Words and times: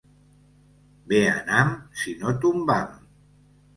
Bé 1.11 1.19
anam 1.33 1.69
si 2.05 2.17
no 2.23 2.35
tombam. 2.47 2.97